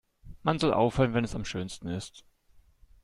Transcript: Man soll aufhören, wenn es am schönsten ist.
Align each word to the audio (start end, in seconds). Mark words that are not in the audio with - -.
Man 0.41 0.57
soll 0.57 0.73
aufhören, 0.73 1.13
wenn 1.13 1.23
es 1.23 1.35
am 1.35 1.45
schönsten 1.45 1.87
ist. 1.87 2.25